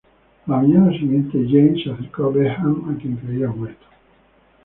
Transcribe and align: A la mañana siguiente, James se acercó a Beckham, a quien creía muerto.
A 0.01 0.49
la 0.49 0.57
mañana 0.63 0.89
siguiente, 0.97 1.45
James 1.47 1.83
se 1.83 1.91
acercó 1.91 2.25
a 2.25 2.29
Beckham, 2.31 2.89
a 2.89 2.99
quien 2.99 3.17
creía 3.17 3.49
muerto. 3.49 3.85